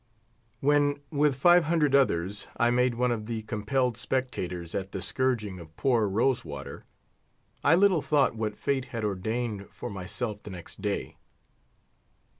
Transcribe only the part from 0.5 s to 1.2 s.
When